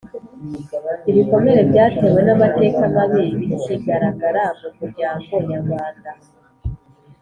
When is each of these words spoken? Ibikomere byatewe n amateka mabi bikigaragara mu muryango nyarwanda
Ibikomere 1.09 1.61
byatewe 1.69 2.19
n 2.27 2.29
amateka 2.35 2.81
mabi 2.95 3.23
bikigaragara 3.49 4.43
mu 4.59 4.69
muryango 4.77 5.33
nyarwanda 5.49 6.11